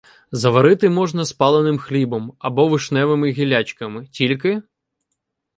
[0.31, 4.61] Заварити можна спаленим хлібом або вишневими гіллячками, тільки.